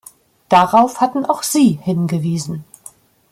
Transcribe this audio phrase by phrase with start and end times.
[0.49, 2.63] Darauf hatten auch Sie hingewiesen.